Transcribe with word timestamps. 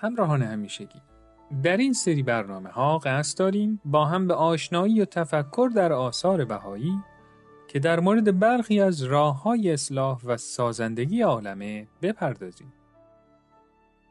همراهان 0.00 0.42
همیشگی 0.42 1.00
در 1.62 1.76
این 1.76 1.92
سری 1.92 2.22
برنامه 2.22 2.70
ها 2.70 2.98
قصد 2.98 3.38
داریم 3.38 3.80
با 3.84 4.04
هم 4.04 4.26
به 4.26 4.34
آشنایی 4.34 5.00
و 5.00 5.04
تفکر 5.04 5.70
در 5.74 5.92
آثار 5.92 6.44
بهایی 6.44 6.98
که 7.68 7.78
در 7.78 8.00
مورد 8.00 8.38
برخی 8.38 8.80
از 8.80 9.02
راه 9.02 9.42
های 9.42 9.72
اصلاح 9.72 10.20
و 10.24 10.36
سازندگی 10.36 11.22
عالمه 11.22 11.88
بپردازیم. 12.02 12.72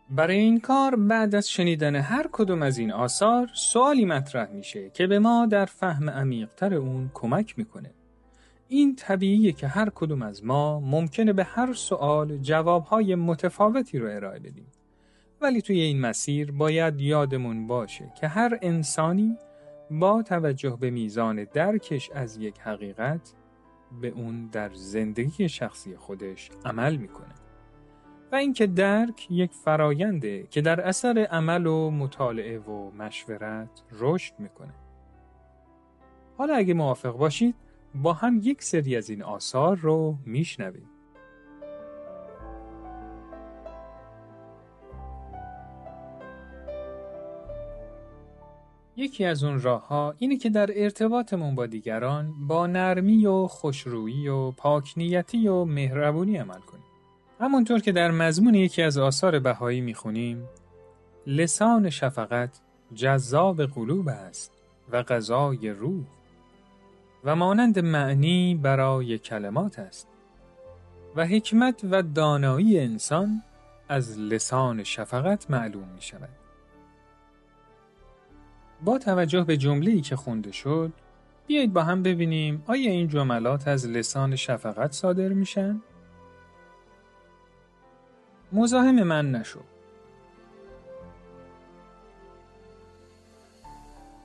برای 0.10 0.38
این 0.38 0.60
کار 0.60 0.96
بعد 0.96 1.36
از 1.36 1.50
شنیدن 1.50 1.96
هر 1.96 2.30
کدوم 2.32 2.62
از 2.62 2.78
این 2.78 2.92
آثار 2.92 3.50
سوالی 3.54 4.06
مطرح 4.06 4.50
میشه 4.52 4.90
که 4.90 5.08
به 5.08 5.20
ما 5.20 5.46
در 5.46 5.66
فهم 5.66 6.10
عمیقتر 6.10 6.74
اون 6.74 7.12
کمک 7.14 7.58
می‌کنه. 7.58 7.92
این 8.68 8.96
طبیعیه 8.96 9.52
که 9.52 9.68
هر 9.68 9.90
کدوم 9.96 10.22
از 10.22 10.46
ما 10.46 10.80
ممکنه 10.80 11.34
به 11.34 11.44
هر 11.44 11.74
سوال 11.74 12.38
جوابهای 12.38 13.16
متفاوتی 13.16 14.00
رو 14.00 14.16
ارائه 14.16 14.40
بدیم. 14.40 14.68
ولی 15.42 15.62
توی 15.62 15.80
این 15.80 16.02
مسیر 16.02 16.52
باید 16.52 17.02
یادمون 17.02 17.68
باشه 17.68 18.14
که 18.22 18.28
هر 18.28 18.60
انسانی 18.62 19.38
با 19.92 20.24
توجه 20.24 20.78
به 20.80 20.90
میزان 20.90 21.44
درکش 21.44 22.10
از 22.12 22.38
یک 22.38 22.60
حقیقت 22.60 23.34
به 24.02 24.08
اون 24.08 24.48
در 24.48 24.74
زندگی 24.74 25.50
شخصی 25.50 25.96
خودش 25.96 26.50
عمل 26.66 26.96
می‌کنه. 26.96 27.34
و 28.32 28.36
اینکه 28.36 28.68
درک 28.68 29.28
یک 29.32 29.52
فراینده 29.54 30.48
که 30.50 30.62
در 30.62 30.82
اثر 30.82 31.28
عمل 31.32 31.66
و 31.66 31.92
مطالعه 31.92 32.60
و 32.60 32.92
مشورت 32.92 33.84
رشد 33.92 34.34
می‌کنه. 34.40 34.74
حالا 36.38 36.56
اگه 36.56 36.74
موافق 36.74 37.18
باشید 37.18 37.56
با 37.96 38.14
هم 38.14 38.40
یک 38.44 38.64
سری 38.64 38.96
از 38.96 39.10
این 39.10 39.24
آثار 39.24 39.78
رو 39.78 40.18
میشنویم. 40.26 40.90
یکی 49.00 49.26
از 49.26 49.44
اون 49.44 49.62
راه 49.62 49.88
ها 49.88 50.14
اینه 50.18 50.38
که 50.38 50.50
در 50.50 50.70
ارتباطمون 50.76 51.56
با 51.56 51.66
دیگران 51.66 52.34
با 52.48 52.68
نرمی 52.68 53.26
و 53.26 53.48
خوشرویی 53.48 54.28
و 54.28 54.52
پاکنیتی 54.52 55.48
و 55.48 55.66
مهربونی 55.66 56.38
عمل 56.38 56.60
کنیم. 56.60 56.84
همونطور 57.40 57.80
که 57.80 57.92
در 57.92 58.12
مضمون 58.12 58.56
یکی 58.56 58.82
از 58.82 58.98
آثار 58.98 59.40
بهایی 59.40 59.82
می‌خونیم 59.82 60.48
لسان 61.28 61.90
شفقت 61.90 62.60
جذاب 62.94 63.66
قلوب 63.66 64.08
است 64.08 64.52
و 64.92 65.04
غذای 65.04 65.70
روح 65.70 66.04
و 67.24 67.36
مانند 67.36 67.80
معنی 67.80 68.60
برای 68.64 69.18
کلمات 69.18 69.80
است 69.80 70.08
و 71.16 71.26
حکمت 71.26 71.82
و 71.92 72.02
دانایی 72.02 72.80
انسان 72.80 73.42
از 73.90 74.20
لسان 74.20 74.84
شفقت 74.84 75.52
معلوم 75.52 75.88
می 75.96 76.02
شود. 76.02 76.39
با 78.84 78.98
توجه 78.98 79.44
به 79.44 79.58
جمله‌ای 79.58 80.02
که 80.02 80.16
خونده 80.16 80.52
شد، 80.52 80.94
بیایید 81.48 81.74
با 81.74 81.84
هم 81.84 82.04
ببینیم 82.04 82.64
آیا 82.68 82.92
این 82.92 83.08
جملات 83.08 83.68
از 83.68 83.88
لسان 83.88 84.36
شفقت 84.36 84.92
صادر 84.92 85.28
میشن؟ 85.28 85.82
مزاحم 88.52 89.04
من 89.04 89.32
نشو. 89.32 89.60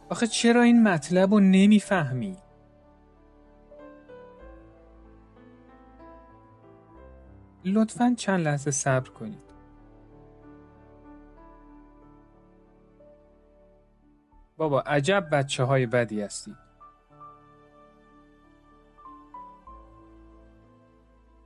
آخه 0.09 0.26
چرا 0.26 0.62
این 0.62 0.82
مطلب 0.82 1.34
رو 1.34 1.41
نمی‌فهمی؟ 1.41 2.36
لطفا 7.65 8.15
چند 8.19 8.41
لحظه 8.41 8.71
صبر 8.71 9.09
کنید. 9.09 9.53
بابا 14.56 14.81
عجب 14.81 15.28
بچه 15.32 15.65
های 15.65 15.87
بدی 15.87 16.22
هستید. 16.22 16.56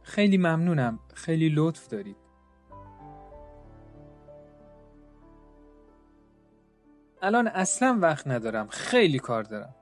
خیلی 0.02 0.38
ممنونم. 0.38 0.98
خیلی 1.14 1.52
لطف 1.54 1.88
دارید. 1.88 2.16
الان 7.22 7.48
اصلا 7.48 7.98
وقت 8.02 8.26
ندارم. 8.26 8.68
خیلی 8.68 9.18
کار 9.18 9.42
دارم. 9.42 9.74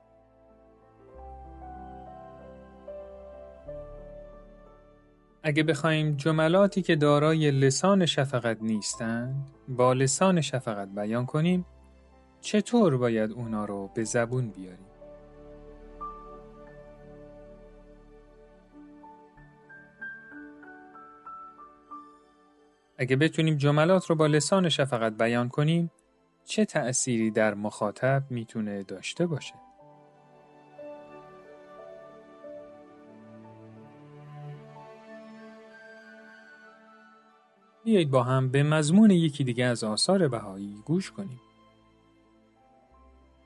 اگه 5.43 5.63
بخوایم 5.63 6.15
جملاتی 6.15 6.81
که 6.81 6.95
دارای 6.95 7.51
لسان 7.51 8.05
شفقت 8.05 8.57
نیستند 8.61 9.49
با 9.67 9.93
لسان 9.93 10.41
شفقت 10.41 10.87
بیان 10.87 11.25
کنیم 11.25 11.65
چطور 12.47 12.97
باید 12.97 13.31
اونا 13.31 13.65
رو 13.65 13.89
به 13.93 14.03
زبون 14.03 14.49
بیاریم؟ 14.49 14.85
اگه 22.97 23.15
بتونیم 23.15 23.57
جملات 23.57 24.05
رو 24.05 24.15
با 24.15 24.27
لسان 24.27 24.69
شفقت 24.69 25.13
بیان 25.17 25.49
کنیم 25.49 25.91
چه 26.45 26.65
تأثیری 26.65 27.31
در 27.31 27.53
مخاطب 27.53 28.23
می‌تونه 28.29 28.83
داشته 28.83 29.25
باشه؟ 29.25 29.53
بیایید 37.83 38.11
با 38.11 38.23
هم 38.23 38.49
به 38.49 38.63
مضمون 38.63 39.11
یکی 39.11 39.43
دیگه 39.43 39.65
از 39.65 39.83
آثار 39.83 40.27
بهایی 40.27 40.75
گوش 40.85 41.11
کنیم. 41.11 41.41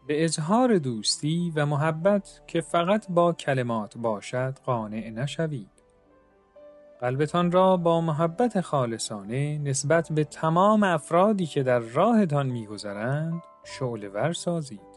به 0.07 0.23
اظهار 0.23 0.78
دوستی 0.78 1.53
و 1.56 1.66
محبت 1.66 2.41
که 2.47 2.62
فقط 2.62 3.06
با 3.09 3.34
کلمات 3.34 3.97
باشد 3.97 4.57
قانع 4.66 5.09
نشوید. 5.09 5.69
قلبتان 7.00 7.51
را 7.51 7.78
با 7.78 8.01
محبت 8.01 8.61
خالصانه 8.61 9.57
نسبت 9.57 10.11
به 10.11 10.23
تمام 10.23 10.84
افرادی 10.84 11.45
که 11.45 11.63
در 11.63 11.79
راهتان 11.79 12.47
میگذرند 12.47 13.44
شعله 13.63 14.09
ور 14.09 14.34
سازید. 14.34 14.91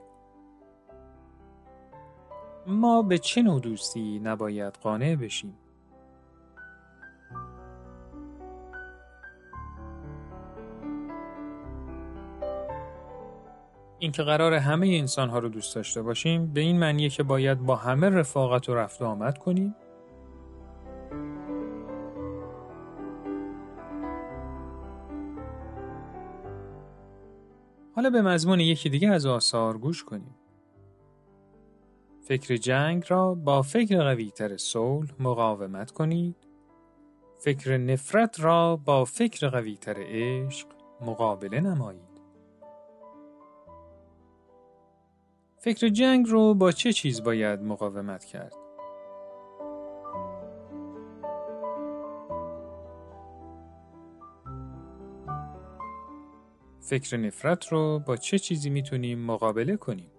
ما 2.66 3.02
به 3.02 3.18
چه 3.18 3.42
نوع 3.42 3.60
دوستی 3.60 4.18
نباید 4.18 4.74
قانع 4.82 5.16
بشیم؟ 5.16 5.58
اینکه 14.04 14.22
قرار 14.22 14.54
همه 14.54 14.86
انسان 14.86 15.28
ها 15.28 15.38
رو 15.38 15.48
دوست 15.48 15.74
داشته 15.74 16.02
باشیم 16.02 16.52
به 16.52 16.60
این 16.60 16.78
معنیه 16.78 17.08
که 17.08 17.22
باید 17.22 17.58
با 17.58 17.76
همه 17.76 18.08
رفاقت 18.08 18.68
و 18.68 18.74
رفت 18.74 19.02
و 19.02 19.04
آمد 19.04 19.38
کنیم 19.38 19.74
حالا 27.96 28.10
به 28.10 28.22
مضمون 28.22 28.60
یکی 28.60 28.90
دیگه 28.90 29.08
از 29.08 29.26
آثار 29.26 29.78
گوش 29.78 30.04
کنیم. 30.04 30.34
فکر 32.20 32.56
جنگ 32.56 33.04
را 33.08 33.34
با 33.34 33.62
فکر 33.62 34.02
قویتر 34.02 34.56
صلح 34.56 35.10
مقاومت 35.20 35.90
کنید. 35.90 36.36
فکر 37.38 37.76
نفرت 37.76 38.40
را 38.40 38.76
با 38.76 39.04
فکر 39.04 39.48
قویتر 39.48 39.96
عشق 39.98 40.68
مقابله 41.00 41.60
نمایید. 41.60 42.13
فکر 45.64 45.88
جنگ 45.88 46.26
رو 46.28 46.54
با 46.54 46.72
چه 46.72 46.92
چیز 46.92 47.22
باید 47.22 47.62
مقاومت 47.62 48.24
کرد؟ 48.24 48.54
فکر 56.80 57.16
نفرت 57.16 57.68
رو 57.68 57.98
با 58.06 58.16
چه 58.16 58.38
چیزی 58.38 58.70
می‌تونیم 58.70 59.18
مقابله 59.18 59.76
کنیم؟ 59.76 60.10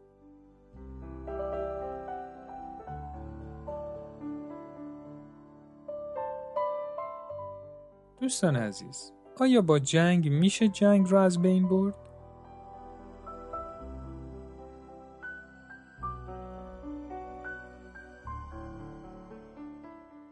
دوستان 8.21 8.56
عزیز، 8.56 9.12
آیا 9.39 9.62
با 9.62 9.80
جنگ 9.80 10.30
میشه 10.30 10.68
جنگ 10.68 11.07
رو 11.09 11.18
از 11.18 11.42
بین 11.42 11.68
برد؟ 11.68 11.95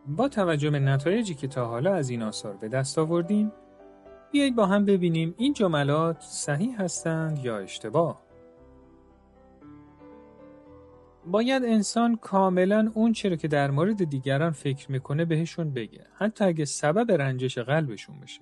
با 0.08 0.28
توجه 0.28 0.70
به 0.70 0.80
نتایجی 0.80 1.34
که 1.34 1.48
تا 1.48 1.66
حالا 1.66 1.94
از 1.94 2.10
این 2.10 2.22
آثار 2.22 2.58
به 2.58 2.68
دست 2.68 3.00
آوردیم 3.00 3.52
بیایید 4.32 4.56
با 4.56 4.66
هم 4.66 4.86
ببینیم 4.86 5.36
این 5.38 5.54
جملات 5.54 6.22
صحیح 6.22 6.82
هستند 6.82 7.46
یا 7.46 7.58
اشتباه. 7.58 8.24
باید 11.26 11.64
انسان 11.64 12.16
کاملا 12.16 12.92
اون 12.94 13.12
چرا 13.12 13.36
که 13.36 13.48
در 13.48 13.72
مورد 13.72 14.04
دیگران 14.04 14.52
فکر 14.52 14.92
می‌کنه 14.92 15.26
بهشون 15.26 15.74
بگه 15.74 16.08
حتی 16.14 16.46
اگه 16.46 16.66
سبب 16.66 17.12
رنجش 17.12 17.58
قلبشون 17.58 18.20
بشه. 18.20 18.42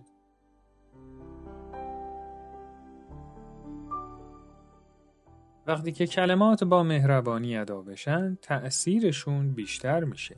وقتی 5.67 5.91
که 5.91 6.07
کلمات 6.07 6.63
با 6.63 6.83
مهربانی 6.83 7.57
ادا 7.57 7.81
بشن 7.81 8.37
تأثیرشون 8.41 9.53
بیشتر 9.53 10.03
میشه. 10.03 10.35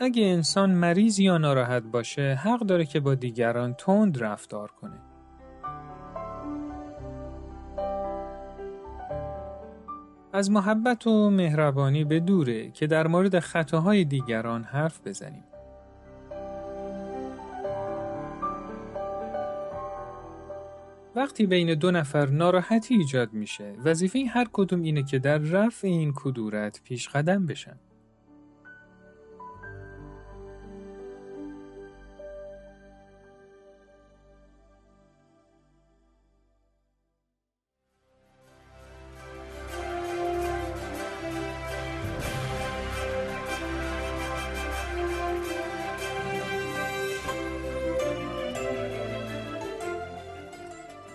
اگه 0.00 0.22
انسان 0.22 0.70
مریض 0.70 1.18
یا 1.18 1.38
ناراحت 1.38 1.82
باشه 1.82 2.34
حق 2.34 2.60
داره 2.60 2.84
که 2.84 3.00
با 3.00 3.14
دیگران 3.14 3.74
تند 3.74 4.22
رفتار 4.22 4.70
کنه 4.70 4.98
از 10.32 10.50
محبت 10.50 11.06
و 11.06 11.30
مهربانی 11.30 12.04
به 12.04 12.20
دوره 12.20 12.70
که 12.70 12.86
در 12.86 13.06
مورد 13.06 13.38
خطاهای 13.38 14.04
دیگران 14.04 14.64
حرف 14.64 15.06
بزنیم. 15.06 15.44
وقتی 21.16 21.46
بین 21.46 21.74
دو 21.74 21.90
نفر 21.90 22.26
ناراحتی 22.26 22.94
ایجاد 22.94 23.32
میشه، 23.32 23.74
وظیفه 23.84 24.24
هر 24.24 24.46
کدوم 24.52 24.82
اینه 24.82 25.02
که 25.02 25.18
در 25.18 25.38
رفع 25.38 25.88
این 25.88 26.12
کدورت 26.16 26.80
پیش 26.84 27.08
قدم 27.08 27.46
بشن. 27.46 27.76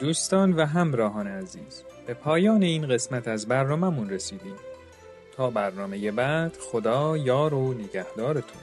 دوستان 0.04 0.54
و 0.54 0.66
همراهان 0.66 1.28
عزیز 1.28 1.84
به 2.08 2.14
پایان 2.14 2.64
این 2.64 2.88
قسمت 2.88 3.28
از 3.28 3.48
برنامهمون 3.48 4.10
رسیدیم. 4.10 4.56
تا 5.38 5.50
برنامه 5.50 6.12
بعد 6.12 6.58
خدا 6.72 7.18
یار 7.18 7.54
و 7.54 7.74
نگهدارتون. 7.74 8.62